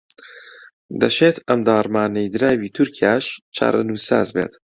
دەشێت 1.01 1.37
ئەم 1.47 1.59
داڕمانەی 1.67 2.31
دراوی 2.33 2.73
تورکیاش 2.75 3.25
چارەنووسساز 3.55 4.27
بێت 4.35 4.53